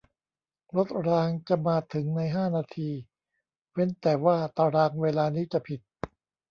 [0.75, 2.89] รถรางจะมาถึงในห้านาที
[3.71, 5.79] เว้นแต่ว่าตารางเวลานี้จะผิด